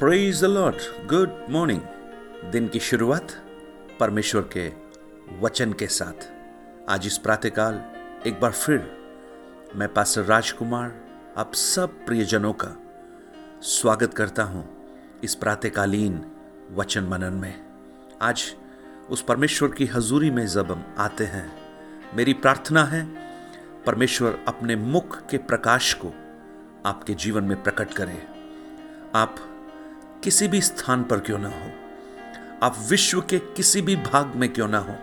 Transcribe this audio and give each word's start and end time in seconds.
Praise 0.00 0.40
the 0.42 0.44
lord 0.44 0.76
good 1.08 1.36
morning 1.50 1.80
दिन 2.52 2.66
की 2.68 2.80
शुरुआत 2.80 3.32
परमेश्वर 4.00 4.42
के 4.56 4.68
वचन 5.40 5.72
के 5.72 5.86
साथ। 5.86 6.26
आज 6.90 7.06
इस 7.06 7.16
प्रातःकाल 7.18 7.80
एक 8.26 8.40
बार 8.40 8.52
फिर 8.52 8.90
मैं 9.76 9.88
पास्टर 9.94 10.22
राजकुमार, 10.22 10.92
आप 11.36 11.54
सब 11.54 12.04
प्रियजनों 12.06 12.52
का 12.52 12.76
स्वागत 13.62 14.14
करता 14.14 14.42
हूँ 14.42 14.68
इस 15.24 15.34
प्रातःकालीन 15.34 16.24
वचन 16.74 17.04
मनन 17.04 17.32
में। 17.32 17.54
आज 18.22 18.44
उस 19.10 19.22
परमेश्वर 19.22 19.68
की 19.68 19.86
हजूरी 19.86 20.30
में 20.30 20.46
जब 20.46 20.72
हम 20.72 20.84
आते 20.98 21.24
हैं, 21.24 21.50
मेरी 22.14 22.32
प्रार्थना 22.34 22.84
है 22.84 23.04
परमेश्वर 23.86 24.44
अपने 24.48 24.76
मुख 24.76 25.20
के 25.26 25.38
प्रकाश 25.38 25.92
को 25.94 26.14
आपके 26.86 27.14
जीवन 27.14 27.44
में 27.44 27.62
प्रकट 27.62 27.94
करें। 27.94 28.22
आप 29.14 29.36
किसी 30.26 30.48
भी 30.48 30.60
स्थान 30.60 31.04
पर 31.04 31.20
क्यों 31.20 31.38
ना 31.38 31.48
हो? 31.48 31.70
आप 32.62 32.76
विश्व 32.90 33.20
के 33.20 33.38
किसी 33.38 33.82
भी 33.82 33.96
भाग 33.96 34.26
में 34.26 34.52
क्यों 34.52 34.68
ना 34.68 34.78
हो? 34.78 34.96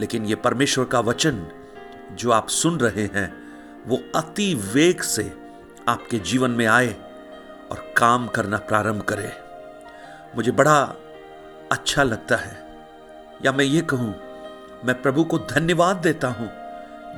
लेकिन 0.00 0.24
यह 0.24 0.36
परमेश्वर 0.36 0.84
का 0.84 1.00
वचन 1.00 1.46
जो 2.12 2.30
आप 2.30 2.48
सुन 2.48 2.80
रहे 2.80 3.02
हैं, 3.02 3.34
वो 3.86 4.02
अति 4.16 4.54
वेग 4.54 5.00
से 5.00 5.32
आपके 5.88 6.18
जीवन 6.18 6.50
में 6.50 6.66
आए 6.66 6.92
और 7.70 7.94
काम 7.96 8.26
करना 8.26 8.56
प्रारंभ 8.56 9.02
करे। 9.02 9.32
मुझे 10.36 10.50
बड़ा 10.50 10.94
अच्छा 11.72 12.02
लगता 12.02 12.36
है। 12.36 12.66
या 13.44 13.52
मैं 13.52 13.64
ये 13.64 13.80
कहूँ, 13.80 14.14
मैं 14.84 15.02
प्रभु 15.02 15.24
को 15.24 15.38
धन्यवाद 15.38 15.96
देता 15.96 16.28
हूँ, 16.28 16.50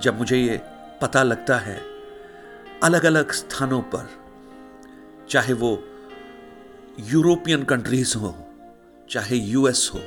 जब 0.00 0.18
मुझे 0.18 0.36
ये 0.36 0.60
पता 1.02 1.22
लगता 1.22 1.56
है। 1.56 1.80
अलग 2.82 3.04
अलग 3.04 3.32
स्थानों 3.32 3.80
पर, 3.80 4.10
चाहे 5.30 5.52
वो 5.52 5.88
यूरोपियन 7.00 7.62
कंट्रीज़ 7.62 8.16
हो, 8.16 8.34
चाहे 9.10 9.36
यूएस 9.36 9.90
हो, 9.94 10.00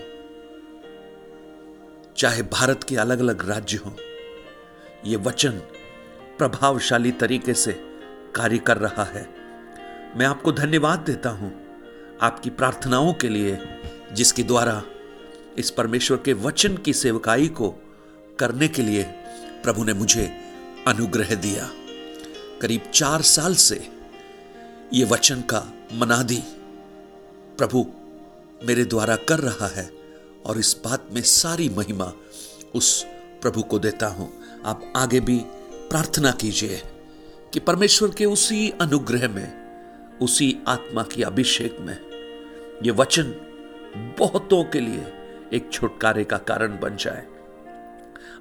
चाहे 2.18 2.42
भारत 2.42 2.84
के 2.84 2.96
अलग 2.96 3.20
अलग 3.20 3.50
राज्य 3.50 3.78
हो, 3.78 3.96
ये 5.06 5.16
वचन 5.16 5.52
प्रभावशाली 6.38 7.12
तरीके 7.12 7.54
से 7.54 7.72
कार्य 8.36 8.58
कर 8.58 8.78
रहा 8.78 9.04
है। 9.04 9.28
मैं 10.18 10.26
आपको 10.26 10.52
धन्यवाद 10.52 11.00
देता 11.00 11.30
हूँ 11.30 11.52
आपकी 12.22 12.50
प्रार्थनाओं 12.50 13.14
के 13.14 13.30
लिए, 13.30 13.60
जिसके 14.14 14.44
द्वारा 14.44 14.82
इस 15.58 15.72
परमेश्वर 15.72 16.18
के 16.18 16.34
वचन 16.34 16.78
की 16.78 16.94
सेवकाई 16.94 17.48
को 17.48 17.70
करने 18.40 18.68
के 18.68 18.82
लिए 18.82 19.04
प्रभु 19.64 19.84
ने 19.84 19.94
मुझे 19.94 20.32
अनुग्रह 20.88 21.36
दिया। 21.36 21.70
करीब 22.62 22.92
चार 22.94 23.22
साल 23.22 23.56
से 23.56 23.88
ये 24.94 25.06
वचन 25.06 25.42
का 25.42 25.74
मनादी 25.94 26.44
प्रभु 27.58 27.86
मेरे 28.68 28.84
द्वारा 28.86 29.16
कर 29.16 29.40
रहा 29.40 29.68
है 29.68 29.92
और 30.46 30.58
इस 30.58 30.82
बात 30.86 31.08
में 31.12 31.22
सारी 31.22 31.70
महिमा 31.70 32.14
उस 32.76 33.04
प्रभु 33.42 33.62
को 33.62 33.80
देता 33.80 34.08
हूँ। 34.08 34.34
आप 34.66 34.94
आगे 34.96 35.20
भी 35.20 35.38
प्रार्थना 35.90 36.32
कीजिए 36.32 36.82
कि 37.54 37.60
परमेश्वर 37.60 38.10
के 38.10 38.26
उसी 38.26 38.70
अनुग्रह 38.70 39.28
में, 39.28 40.18
उसी 40.20 40.58
आत्मा 40.68 41.04
की 41.04 41.24
अभिषेक 41.24 41.78
में 41.80 41.98
ये 42.84 42.92
वचन 42.92 43.24
बहुतों 44.20 44.64
के 44.64 44.80
लिए 44.80 45.14
एक 45.54 45.70
छुटकारे 45.72 46.24
का 46.24 46.38
कारण 46.38 46.80
बन 46.80 46.96
जाए। 46.96 47.26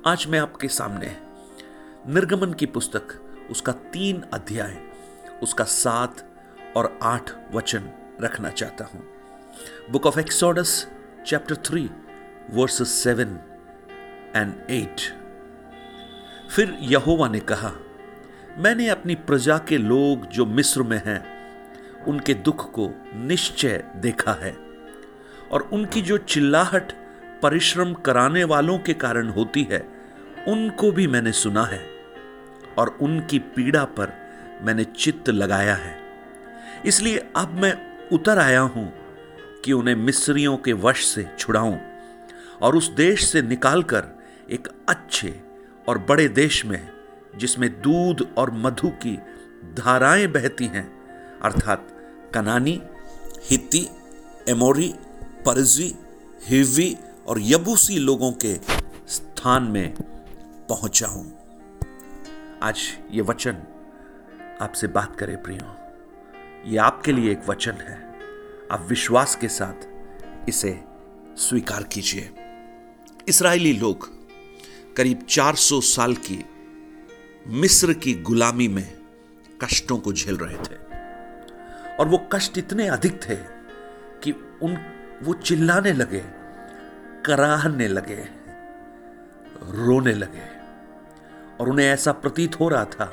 आज 0.07 0.27
मैं 0.27 0.39
आपके 0.39 0.69
सामने 0.69 1.17
निर्गमन 2.09 2.53
की 2.53 2.67
पुस्तक, 2.67 3.21
उसका 3.51 3.73
तीन 3.73 4.23
अध्याय, 4.35 4.77
उसका 5.43 5.65
सात 5.65 6.25
और 6.77 6.99
आठ 7.03 7.55
वचन 7.55 7.91
रखना 8.23 8.51
चाहता 8.51 8.85
हूँ। 8.85 9.03
Book 9.91 10.07
of 10.07 10.19
Exodus 10.21 10.87
chapter 11.27 11.57
three 11.57 11.89
verses 12.51 12.89
seven 12.95 13.39
and 14.37 14.53
eight 14.71 15.01
फिर 16.51 16.77
यहोवा 16.81 17.29
ने 17.29 17.41
कहा, 17.41 17.73
मैंने 18.59 18.89
अपनी 18.89 19.15
प्रजा 19.15 19.59
के 19.59 19.79
लोग 19.79 20.27
जो 20.27 20.47
मिस्र 20.47 20.83
में 20.83 21.01
हैं, 21.07 21.25
उनके 22.05 22.35
दुख 22.35 22.71
को 22.73 22.91
निश्चय 23.15 23.85
देखा 23.97 24.33
है 24.33 24.57
और 25.53 25.69
उनकी 25.73 26.03
जो 26.03 26.19
चिल्लाहट 26.19 26.93
परिश्रम 27.43 27.93
कराने 27.95 28.45
वालों 28.45 28.79
के 28.79 28.95
कारण 28.95 29.29
होती 29.29 29.63
है, 29.63 29.79
उनको 30.49 30.91
भी 30.93 31.07
मैंने 31.07 31.33
सुना 31.33 31.65
है 31.65 31.81
और 32.79 32.97
उनकी 33.01 33.39
पीड़ा 33.39 33.85
पर 33.85 34.13
मैंने 34.63 34.85
चित्त 34.85 35.29
लगाया 35.31 35.75
है। 35.75 35.97
इसलिए 36.87 37.19
अब 37.37 37.53
मैं 37.53 37.75
उतर 38.13 38.39
आया 38.39 38.61
हूँ 38.61 38.93
कि 39.65 39.73
उन्हें 39.73 39.95
मिस्रियों 39.95 40.57
के 40.57 40.73
वश 40.73 41.07
से 41.07 41.27
छुड़ाऊं 41.39 41.79
और 42.63 42.77
उस 42.77 42.89
देश 42.89 43.29
से 43.29 43.43
निकालकर 43.43 44.05
एक 44.51 44.69
अच्छे 44.89 45.41
और 45.89 45.99
बड़े 45.99 46.29
देश 46.29 46.67
में, 46.67 46.89
जिसमें 47.37 47.83
दूध 47.83 48.35
और 48.39 48.51
मधु 48.51 48.89
की 48.89 49.17
धाराएँ 49.75 50.27
बहती 50.27 50.67
हैं, 50.67 50.87
अर्थात 51.41 51.89
कनानी, 52.35 52.83
हित्ती, 53.51 53.89
एमोरी, 54.49 54.95
परजी, 55.47 55.95
हिवी 56.49 56.97
और 57.27 57.37
यबूसी 57.41 57.99
लोगों 57.99 58.33
के 58.33 58.55
स्थान 59.09 59.63
में 59.63 59.95
पहुँचा 60.69 61.07
हूँ। 61.07 61.33
आज 62.63 62.79
ये 63.11 63.21
वचन 63.21 63.63
आपसे 64.61 64.87
बात 64.87 65.17
करे 65.17 65.37
प्रियो। 65.37 65.86
ये 66.67 66.79
आपके 66.79 67.13
लिए 67.13 67.33
एक 67.33 67.49
वचन 67.49 67.73
है। 67.73 68.19
आप 68.73 68.87
विश्वास 68.89 69.37
के 69.37 69.49
साथ 69.49 69.89
इसे 70.49 70.85
स्वीकार 71.37 71.83
कीजिए। 71.83 72.35
इसराइली 73.29 73.73
लोग 73.73 74.11
करीब 74.97 75.27
400 75.29 75.81
साल 75.81 76.15
की 76.15 76.45
मिस्र 77.47 77.93
की 77.93 78.15
गुलामी 78.15 78.69
में 78.69 78.99
कष्टों 79.65 79.99
को 79.99 80.13
झेल 80.13 80.37
रहे 80.37 80.57
थे। 80.57 80.79
और 81.97 82.09
वो 82.09 82.29
कष्ट 82.33 82.59
इतने 82.59 82.89
अधिक 82.89 83.21
थे 83.29 83.37
कि 84.23 84.59
उन, 84.63 84.79
वो 85.23 85.35
चिल्लाने 85.35 85.93
लगे, 85.93 86.25
कराहने 87.27 87.89
लगे, 87.89 88.29
रोने 89.63 90.13
लगे। 90.13 90.57
और 91.61 91.69
उन्हें 91.69 91.87
ऐसा 91.87 92.13
प्रतीत 92.13 92.61
हो 92.61 92.69
रहा 92.69 92.85
था 92.85 93.05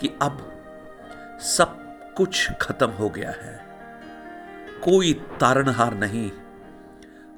कि 0.00 0.18
अब 0.22 0.52
सब 1.40 1.85
कुछ 2.16 2.50
खत्म 2.52 2.90
हो 2.90 3.08
गया 3.08 3.30
है। 3.30 3.58
कोई 4.84 5.12
तारणहार 5.40 5.94
नहीं, 5.94 6.30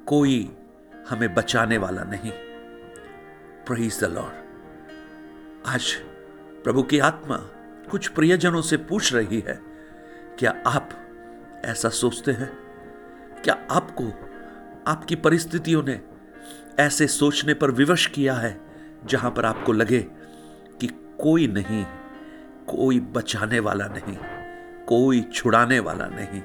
कोई 0.07 0.57
हमें 1.09 1.35
बचाने 1.35 1.79
वाला 1.79 2.05
नहीं। 2.05 2.33
प्रेज 3.67 4.01
द 4.01 4.05
लॉर्ड 4.05 5.67
आज 5.67 5.93
प्रभु 6.65 6.83
की 6.83 6.99
आत्मा 6.99 7.37
कुछ 7.91 8.09
प्रियजनों 8.09 8.63
से 8.63 8.77
पूछ 8.77 9.15
रही 9.15 9.41
है, 9.41 9.61
क्या 10.39 10.55
आप 10.67 10.91
ऐसा 11.65 11.89
सोचते 11.89 12.33
हैं? 12.33 12.51
क्या 13.45 13.67
आपको, 13.71 14.13
आपकी 14.87 15.17
परिस्थितियों 15.17 15.83
ने 15.83 16.01
ऐसे 16.79 17.07
सोचने 17.07 17.55
पर 17.55 17.71
विवश 17.71 18.07
किया 18.07 18.35
है, 18.35 18.61
जहाँ 19.05 19.31
पर 19.31 19.45
आपको 19.45 19.73
लगे 19.73 20.01
कि 20.81 20.87
कोई 21.21 21.47
नहीं, 21.47 21.85
कोई 22.67 23.01
बचाने 23.01 23.61
वाला 23.61 23.87
नहीं? 23.87 24.38
कोई 24.89 25.21
छुड़ाने 25.23 25.79
वाला 25.81 26.07
नहीं, 26.07 26.43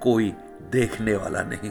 कोई 0.00 0.34
देखने 0.70 1.14
वाला 1.16 1.42
नहीं। 1.42 1.70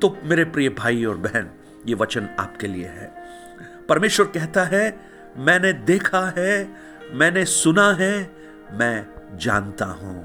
तो 0.00 0.16
मेरे 0.24 0.44
प्रिय 0.44 0.68
भाई 0.68 1.04
और 1.04 1.16
बहन, 1.16 1.50
ये 1.86 1.94
वचन 1.94 2.28
आपके 2.40 2.66
लिए 2.66 2.86
है। 2.86 3.12
परमेश्वर 3.88 4.26
कहता 4.26 4.64
है, 4.64 4.98
मैंने 5.38 5.72
देखा 5.72 6.20
है, 6.36 6.68
मैंने 7.12 7.44
सुना 7.44 7.90
है, 7.92 8.30
मैं 8.72 9.06
जानता 9.38 9.84
हूँ 9.84 10.18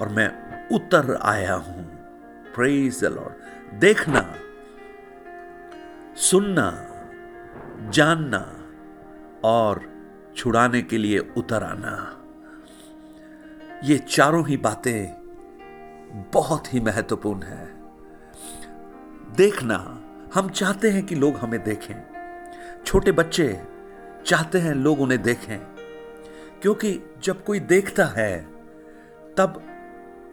और 0.00 0.08
मैं 0.08 0.28
उतर 0.68 1.18
आया 1.22 1.54
हूँ। 1.54 1.84
प्रेज 2.54 3.04
लॉर्ड 3.04 3.78
देखना, 3.80 4.34
सुनना, 6.16 6.70
जानना 7.90 8.44
और 9.44 9.80
छुड़ाने 10.36 10.82
के 10.82 10.98
लिए 10.98 11.18
उतर 11.36 11.62
आना। 11.62 12.17
ये 13.84 13.98
चारों 13.98 14.46
ही 14.46 14.56
बातें 14.56 15.18
बहुत 16.32 16.74
ही 16.74 16.80
महत्वपूर्ण 16.80 17.42
है। 17.42 17.66
देखना, 19.36 20.04
हम 20.34 20.48
चाहते 20.48 20.90
हैं 20.90 21.06
कि 21.06 21.14
लोग 21.14 21.36
हमें 21.36 21.64
देखें। 21.64 21.94
छोटे 22.86 23.12
बच्चे 23.12 23.62
चाहते 24.26 24.58
हैं 24.58 24.74
लोग 24.74 25.00
उन्हें 25.00 25.22
देखें। 25.22 25.58
क्योंकि 26.62 27.00
जब 27.22 27.44
कोई 27.44 27.60
देखता 27.60 28.04
है, 28.04 28.42
तब 29.36 29.62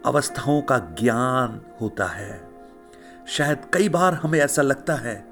अवस्थाओं 0.06 0.62
का 0.62 0.78
ज्ञान 0.78 1.62
होता 1.82 2.06
है। 2.06 2.50
शायद 3.28 3.58
कई 3.74 3.90
बार 3.90 4.14
हमें 4.14 4.40
ऐसा 4.40 4.62
लगता 4.62 4.96
है 4.96 5.28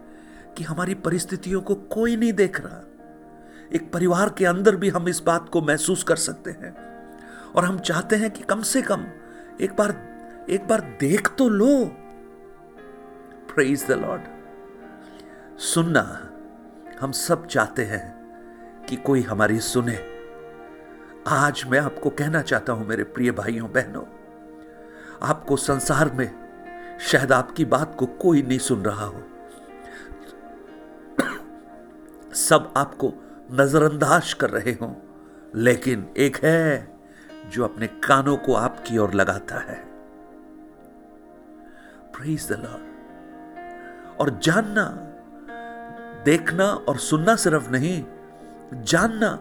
कि 0.57 0.63
हमारी 0.63 0.93
परिस्थितियों 0.93 1.61
को 1.61 1.75
कोई 1.75 2.15
नहीं 2.15 2.33
देख 2.33 2.59
रहा। 2.59 2.87
एक 3.73 3.91
परिवार 3.93 4.29
के 4.29 4.45
अंदर 4.45 4.75
भी 4.75 4.89
हम 4.89 5.07
इस 5.07 5.19
बात 5.19 5.49
को 5.49 5.61
महसूस 5.61 6.03
कर 6.03 6.15
सकते 6.15 6.51
हैं। 6.51 6.92
और 7.55 7.65
हम 7.65 7.79
चाहते 7.79 8.15
हैं 8.15 8.29
कि 8.31 8.43
कम 8.43 8.61
से 8.61 8.81
कम 8.81 9.05
एक 9.61 9.75
बार 9.75 9.95
एक 10.49 10.67
बार 10.67 10.81
देख 10.99 11.27
तो 11.27 11.49
लो। 11.49 11.85
प्रेज 13.53 13.85
द 13.87 13.91
लॉर्ड 13.91 14.21
सुनना, 15.59 16.01
हम 17.01 17.11
सब 17.11 17.45
चाहते 17.47 17.83
हैं 17.83 18.85
कि 18.89 18.95
कोई 18.95 19.21
हमारी 19.21 19.59
सुने। 19.59 19.97
आज 21.27 21.63
मैं 21.67 21.79
आपको 21.79 22.09
कहना 22.09 22.41
चाहता 22.41 22.73
हूँ, 22.73 22.87
मेरे 22.87 23.03
प्रिय 23.03 23.31
भाइयों, 23.31 23.71
बहनों, 23.71 24.03
आपको 25.23 25.55
संसार 25.55 26.11
में 26.13 26.97
शायद 27.01 27.31
आपकी 27.31 27.65
बात 27.65 27.95
को 27.99 28.05
कोई 28.05 28.41
नहीं 28.41 28.59
सुन 28.59 28.83
रहा 28.85 29.05
हो। 29.05 29.23
सब 32.35 32.73
आपको 32.77 33.13
नजरअंदाज 33.51 34.33
कर 34.33 34.49
रहे 34.49 34.71
हो, 34.71 34.95
लेकिन 35.55 36.07
एक 36.17 36.37
है 36.43 36.92
जो 37.51 37.63
अपने 37.63 37.87
कानों 37.87 38.37
को 38.37 38.53
आपकी 38.53 38.97
ओर 38.97 39.13
लगाता 39.13 39.55
है। 39.55 39.75
प्रेज 42.11 42.47
द 42.47 42.51
लॉर्ड 42.51 42.91
और 44.19 44.39
जानना, 44.43 44.85
देखना 46.25 46.65
और 46.65 46.97
सुनना 46.97 47.35
सिर्फ़ 47.35 47.69
नहीं, 47.69 48.03
जानना 48.73 49.39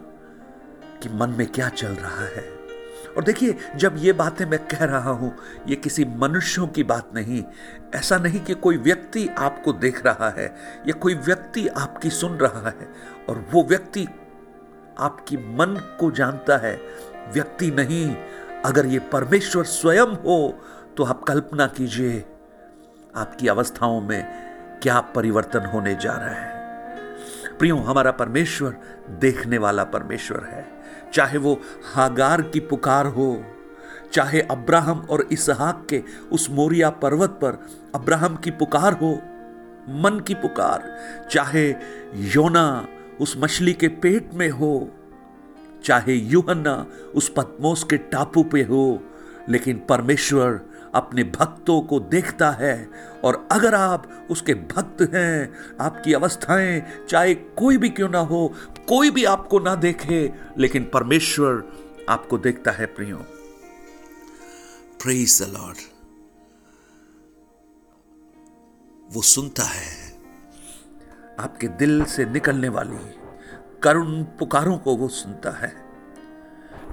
कि 1.03 1.09
मन 1.09 1.29
में 1.29 1.47
क्या 1.47 1.69
चल 1.69 1.87
रहा 1.87 2.25
है। 2.25 2.63
और 3.17 3.23
देखिए, 3.23 3.57
जब 3.75 3.95
ये 3.97 4.13
बातें 4.13 4.45
मैं 4.45 4.67
कह 4.67 4.83
रहा 4.85 5.11
हूँ, 5.11 5.37
ये 5.67 5.75
किसी 5.75 6.05
मनुष्यों 6.05 6.67
की 6.67 6.83
बात 6.83 7.11
नहीं। 7.15 7.43
ऐसा 7.95 8.17
नहीं 8.17 8.39
कि 8.39 8.53
कोई 8.53 8.77
व्यक्ति 8.77 9.27
आपको 9.27 9.73
देख 9.73 10.05
रहा 10.05 10.29
है, 10.29 10.55
या 10.87 10.93
कोई 10.93 11.15
व्यक्ति 11.15 11.67
आपकी 11.67 12.09
सुन 12.09 12.33
रहा 12.33 12.69
है, 12.69 12.89
और 13.29 13.45
वो 13.51 13.63
व्यक्ति 13.63 14.07
आपकी 14.99 15.37
मन 15.37 15.97
को 15.99 16.11
जानता 16.11 16.57
है 16.57 16.77
व्यक्ति 17.31 17.71
नहीं, 17.71 18.15
अगर 18.65 18.85
ये 18.85 18.99
परमेश्वर 19.11 19.63
स्वयं 19.63 20.15
हो 20.17 20.59
तो 20.97 21.03
आप 21.03 21.23
कल्पना 21.23 21.67
कीजिए, 21.67 22.23
आपकी 23.15 23.47
अवस्थाओं 23.47 24.01
में 24.01 24.79
क्या 24.81 24.99
परिवर्तन 25.15 25.65
होने 25.65 25.95
जा 25.95 26.13
रहा 26.13 26.29
है। 26.29 27.57
प्रियो, 27.57 27.75
हमारा 27.77 28.11
परमेश्वर 28.11 28.77
देखने 29.19 29.57
वाला 29.57 29.83
परमेश्वर 29.83 30.43
है। 30.43 30.65
चाहे 31.13 31.37
वो 31.37 31.59
हागार 31.93 32.41
की 32.41 32.59
पुकार 32.59 33.05
हो, 33.07 33.43
चाहे 34.13 34.41
अब्राहम 34.41 35.05
और 35.09 35.27
इसहाक 35.31 35.85
के 35.89 36.03
उस 36.31 36.49
मोरिया 36.49 36.89
पर्वत 36.89 37.29
पर 37.43 37.59
अब्राहम 37.95 38.35
की 38.35 38.51
पुकार 38.51 38.93
हो, 38.93 39.13
मन 40.03 40.21
की 40.27 40.33
पुकार, 40.33 40.97
चाहे 41.31 41.67
योना 42.33 42.87
उस 43.21 43.33
मछली 43.37 43.73
के 43.73 43.87
पेट 43.87 44.33
में 44.33 44.49
हो 44.49 44.89
चाहे 45.83 46.13
यूहन्ना 46.13 46.87
उस 47.15 47.33
पद्मोस 47.37 47.83
के 47.83 47.97
टापू 47.97 48.43
पे 48.43 48.61
हो 48.61 49.03
लेकिन 49.49 49.85
परमेश्वर 49.89 50.61
अपने 50.95 51.23
भक्तों 51.23 51.81
को 51.81 51.99
देखता 51.99 52.51
है 52.51 52.89
और 53.23 53.47
अगर 53.51 53.75
आप 53.75 54.27
उसके 54.29 54.53
भक्त 54.53 55.09
हैं 55.13 55.53
आपकी 55.81 56.13
अवस्थाएँ 56.13 57.05
चाहे 57.09 57.35
कोई 57.35 57.77
भी 57.77 57.89
क्यों 57.89 58.09
ना 58.09 58.19
हो 58.19 58.53
कोई 58.87 59.11
भी 59.11 59.25
आपको 59.25 59.59
ना 59.59 59.75
देखे 59.75 60.33
लेकिन 60.57 60.83
परमेश्वर 60.93 61.63
आपको 62.09 62.37
देखता 62.37 62.71
है 62.71 62.85
प्रियो। 62.85 63.17
प्रेज 65.03 65.43
द 65.43 65.53
लॉर्ड 65.53 65.77
वो 69.13 69.21
सुनता 69.21 69.63
है। 69.63 70.13
आपके 71.39 71.67
दिल 71.67 72.03
से 72.05 72.25
निकलने 72.25 72.69
वाली 72.69 73.22
करुण 73.83 74.23
पुकारों 74.23 74.77
को 74.77 74.95
वो 74.95 75.07
सुनता 75.07 75.51
है। 75.51 75.85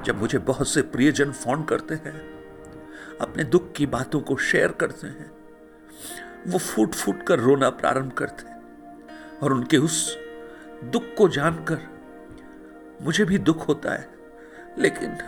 जब 0.05 0.19
मुझे 0.19 0.39
बहुत 0.39 0.69
से 0.69 0.83
प्रियजन 0.83 1.33
फ़ोन 1.33 1.65
करते 1.65 1.95
हैं, 1.95 2.31
अपने 3.21 3.45
दुख 3.45 3.73
की 3.73 3.87
बातों 3.87 4.21
को 4.21 4.37
शेयर 4.37 4.73
करते 4.73 5.07
हैं, 5.07 5.31
वो 6.47 6.59
फूट 6.59 6.95
फूट 6.95 7.23
कर 7.23 7.39
रोना 7.39 7.71
प्रारंभ 7.71 8.13
करते 8.13 8.49
हैं 8.49 8.63
और 9.43 9.53
उनके 9.53 9.77
उस 9.77 10.19
दुख 10.85 11.03
को 11.19 11.29
जानकर 11.29 11.81
मुझे 13.03 13.25
भी 13.25 13.39
दुख 13.39 13.69
होता 13.69 13.93
है। 13.93 14.09
लेकिन 14.79 15.19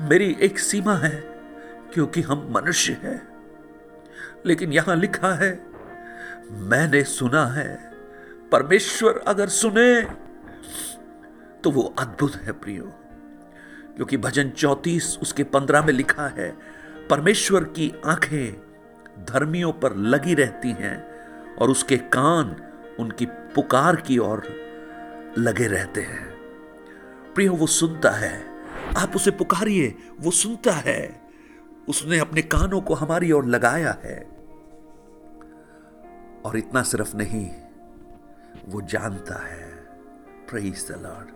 मेरी 0.00 0.36
एक 0.40 0.58
सीमा 0.58 0.94
है, 0.94 1.20
क्योंकि 1.92 2.22
हम 2.22 2.48
मनुष्य 2.50 2.92
हैं। 2.92 3.28
लेकिन 4.46 4.72
यहाँ 4.72 4.96
लिखा 4.96 5.34
है, 5.34 5.66
मैंने 6.50 7.04
सुना 7.04 7.46
है। 7.46 7.93
परमेश्वर 8.54 9.24
अगर 9.26 9.48
सुने 9.48 10.02
तो 11.64 11.70
वो 11.70 11.94
अद्भुत 11.98 12.34
है 12.34 12.52
प्रियो। 12.52 12.84
क्योंकि 13.96 14.16
भजन 14.16 14.50
चौतीस 14.50 15.18
उसके 15.22 15.44
पंद्रह 15.44 15.84
में 15.84 15.92
लिखा 15.92 16.28
है, 16.28 16.58
परमेश्वर 17.10 17.64
की 17.64 17.94
आँखें 18.06 18.52
धर्मियों 19.24 19.72
पर 19.72 19.96
लगी 19.96 20.34
रहती 20.34 20.70
हैं 20.70 21.10
और 21.56 21.70
उसके 21.70 21.96
कान 21.96 22.56
उनकी 23.00 23.26
पुकार 23.26 23.96
की 23.96 24.18
ओर 24.18 24.42
लगे 25.38 25.66
रहते 25.66 26.00
हैं। 26.00 26.30
प्रियो, 27.34 27.52
वो 27.52 27.66
सुनता 27.66 28.10
है। 28.10 28.44
आप 28.96 29.16
उसे 29.16 29.30
पुकारिए, 29.30 29.98
वो 30.20 30.30
सुनता 30.30 30.72
है। 30.72 31.20
उसने 31.88 32.18
अपने 32.18 32.42
कानों 32.42 32.80
को 32.80 32.94
हमारी 32.94 33.32
ओर 33.32 33.46
लगाया 33.46 33.98
है। 34.04 34.18
और 36.44 36.56
इतना 36.56 36.82
सिर्फ़ 36.82 37.16
नहीं 37.16 37.63
वो 38.68 38.80
जानता 38.80 39.34
है। 39.46 39.70
प्रेज 40.50 40.92
द 40.92 41.02
लॉर्ड 41.02 41.28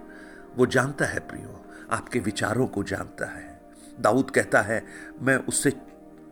वो 0.59 0.67
जानता 0.67 1.05
है 1.05 1.19
प्रियो, 1.21 1.65
आपके 1.91 2.19
विचारों 2.19 2.67
को 2.67 2.83
जानता 2.83 3.27
है। 3.27 3.61
दाऊद 4.01 4.31
कहता 4.31 4.61
है, 4.61 4.87
मैं 5.21 5.37
उससे 5.37 5.71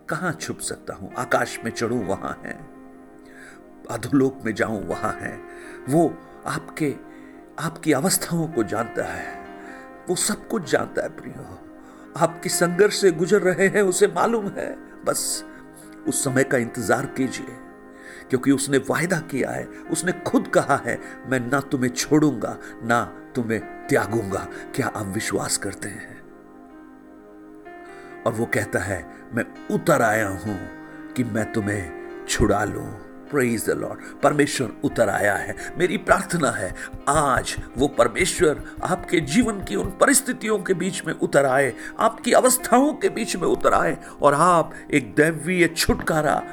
कहाँ 0.09 0.33
छुप 0.33 0.59
सकता 0.59 0.93
हूँ? 0.93 1.13
आकाश 1.13 1.59
में 1.65 1.71
चढ़ूं, 1.71 2.05
वहाँ 2.05 2.41
है। 2.45 2.53
अधोलोक 3.91 4.39
में 4.45 4.55
जाऊँ, 4.55 4.87
वहाँ 4.87 5.13
है। 5.13 5.39
वो 5.89 6.17
आपके, 6.45 6.95
आपकी 7.59 7.93
अवस्थाओं 7.93 8.47
को 8.47 8.63
जानता 8.63 9.03
है। 9.03 9.45
वो 10.09 10.15
सब 10.15 10.47
कुछ 10.47 10.71
जानता 10.71 11.03
है 11.03 11.09
प्रियो। 11.09 11.59
आपकी 12.17 12.49
संघर्ष 12.49 13.01
से 13.01 13.11
गुजर 13.11 13.41
रहे 13.41 13.67
हैं, 13.67 13.81
उसे 13.81 14.07
मालूम 14.07 14.47
है। 14.47 14.75
बस 15.05 15.45
उस 16.07 16.23
समय 16.23 16.43
का 16.43 16.57
इंतज़ार 16.57 17.05
कीजिए। 17.05 17.66
क्योंकि 18.29 18.51
उसने 18.51 18.77
वायदा 18.77 19.19
किया 19.19 19.49
है, 19.49 19.65
उसने 19.65 20.11
खुद 20.11 20.47
कहा 20.47 20.81
है, 20.85 20.99
मैं 21.27 21.39
ना 21.39 21.59
तुम्हें 21.59 21.89
छोड़ूँगा, 21.89 22.57
ना 22.83 23.03
तुम्हें 23.35 23.87
त्यागूँगा। 23.87 24.47
क्या 24.75 24.87
आप 24.87 25.05
विश्वास 25.05 25.57
करते 25.57 25.89
हैं? 25.89 26.17
और 28.23 28.33
वो 28.33 28.45
कहता 28.45 28.79
है, 28.79 29.05
मैं 29.33 29.45
उतर 29.71 30.01
आया 30.01 30.27
हूँ 30.27 30.59
कि 31.13 31.23
मैं 31.23 31.51
तुम्हें 31.53 31.91
छुड़ा 32.29 32.63
लूँ। 32.63 33.03
प्रेज 33.31 33.65
द 33.65 33.69
लॉर्ड 33.69 34.21
परमेश्वर 34.23 34.73
उतर 34.83 35.09
आया 35.09 35.35
है। 35.35 35.55
मेरी 35.77 35.97
प्रार्थना 35.97 36.51
है, 36.51 36.75
आज 37.09 37.55
वो 37.77 37.87
परमेश्वर 37.87 38.63
आपके 38.83 39.19
जीवन 39.19 39.63
की 39.63 39.75
उन 39.75 39.89
परिस्थितियों 39.89 40.59
के 40.59 40.73
बीच 40.73 41.05
में 41.05 41.13
उतर 41.13 41.45
आए, 41.45 41.73
आपकी 41.99 42.31
अवस्थाओं 42.31 42.93
के 42.93 43.09
बीच 43.09 43.35
में 43.35 43.47
उतर 43.47 43.73
आए, 43.73 43.97
और 44.21 44.33
आप 44.33 44.73
एक 44.93 45.15
दैवीय 45.15 45.67
छुटकारा 45.67 46.43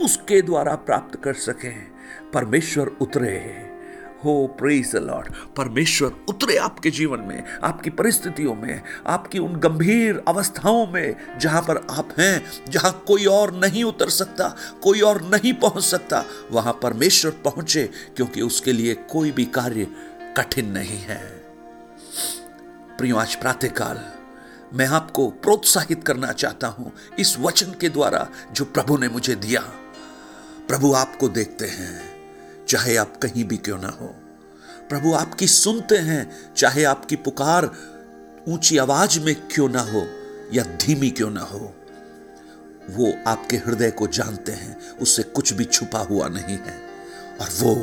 उसके 0.00 0.42
द्वारा 0.42 0.74
प्राप्त 0.74 1.20
कर 1.22 1.34
सकें। 1.34 1.92
परमेश्वर 2.34 2.86
उतरे। 3.00 3.66
हो 4.24 4.46
प्रेज 4.58 4.92
द 4.92 4.96
लॉर्ड 4.96 5.28
परमेश्वर 5.56 6.12
उतरे 6.28 6.56
आपके 6.56 6.90
जीवन 6.90 7.20
में, 7.20 7.44
आपकी 7.64 7.90
परिस्थितियों 7.90 8.54
में, 8.54 8.82
आपकी 9.06 9.38
उन 9.38 9.56
गंभीर 9.56 10.22
अवस्थाओं 10.28 10.86
में, 10.86 11.16
जहाँ 11.38 11.62
पर 11.62 11.76
आप 11.76 12.08
हैं, 12.18 12.44
जहाँ 12.68 13.04
कोई 13.06 13.24
और 13.24 13.54
नहीं 13.54 13.84
उतर 13.84 14.08
सकता, 14.08 14.56
कोई 14.82 15.00
और 15.00 15.22
नहीं 15.22 15.52
पहुँच 15.52 15.82
सकता, 15.82 16.24
वहाँ 16.50 16.78
परमेश्वर 16.82 17.30
पहुँचे, 17.30 17.90
क्योंकि 18.16 18.42
उसके 18.42 18.72
लिए 18.72 18.94
कोई 18.94 19.30
भी 19.30 19.44
कार्य 19.44 19.86
कठिन 20.36 20.70
नहीं 20.70 20.98
है। 20.98 21.20
प्रियो, 22.98 23.16
आज 23.16 23.34
प्रातःकाल 23.34 24.04
मैं 24.74 24.86
आपको 24.86 25.30
प्रोत्साहित 25.30 26.04
करना 26.04 26.32
चाहता 26.32 26.66
हूँ, 26.66 26.92
इस 27.18 27.38
वचन 27.38 27.74
के 27.80 27.88
द्वारा 27.88 28.28
जो 28.52 28.64
प्रभु 28.64 28.96
ने 28.96 29.08
मुझे 29.08 29.34
दिया। 29.34 29.72
प्रभु 30.70 30.92
आपको 30.92 31.28
देखते 31.28 31.66
हैं, 31.66 32.00
चाहे 32.68 32.94
आप 32.96 33.16
कहीं 33.16 33.44
भी 33.44 33.56
क्यों 33.56 33.78
ना 33.78 33.88
हो। 33.88 34.06
प्रभु 34.88 35.12
आपकी 35.14 35.46
सुनते 35.46 35.96
हैं, 35.98 36.54
चाहे 36.56 36.84
आपकी 36.84 37.16
पुकार 37.16 37.64
ऊँची 38.48 38.78
आवाज़ 38.78 39.18
में 39.20 39.34
क्यों 39.48 39.68
ना 39.68 39.80
हो 39.80 40.06
या 40.52 40.62
धीमी 40.62 41.10
क्यों 41.10 41.30
ना 41.30 41.40
हो। 41.40 41.74
वो 42.90 43.12
आपके 43.26 43.56
हृदय 43.56 43.90
को 43.90 44.06
जानते 44.06 44.52
हैं 44.52 44.78
उससे 44.98 45.22
कुछ 45.22 45.52
भी 45.52 45.64
छुपा 45.64 45.98
हुआ 45.98 46.28
नहीं 46.28 46.58
है, 46.58 46.76
और 47.40 47.48
वो 47.60 47.74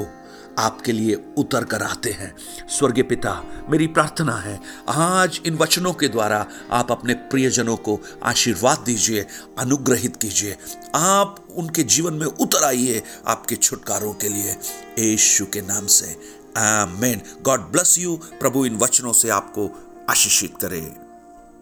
आपके 0.58 0.92
लिए 0.92 1.26
उतर 1.38 1.64
कर 1.64 1.84
आते 1.84 2.12
हैं। 2.12 2.36
स्वर्गीय 2.70 3.04
पिता, 3.04 3.44
मेरी 3.70 3.88
प्रार्थना 3.88 4.36
है, 4.36 4.60
आज 4.90 5.42
इन 5.46 5.56
वचनों 5.56 5.94
के 5.94 6.08
द्वारा 6.08 6.46
आप 6.72 6.92
अपने 6.92 7.14
प्रियजनों 7.14 7.78
को 7.78 8.00
आशीर्वाद 8.24 8.80
दीजिए, 8.80 9.28
अनुग्रहित 9.60 10.16
कीजिए। 10.16 10.58
आप 10.96 11.48
उनके 11.56 11.84
जीवन 11.84 12.14
में 12.14 12.28
उतर 12.28 12.64
आइए 12.64 13.04
आपके 13.28 13.56
छुटकारों 13.56 14.14
के 14.14 14.30
लिए। 14.30 14.58
यीशु 15.00 15.46
के 15.46 15.62
नाम 15.62 15.88
से, 15.88 16.18
आमेन। 16.58 17.22
God 17.42 17.60
bless 17.60 18.00
you. 18.00 18.16
प्रभु 18.16 18.66
इन 18.66 18.78
वचनों 18.78 19.14
से 19.14 19.30
आपको 19.30 19.70
आशीषित 20.10 20.54
करे। 20.62 21.07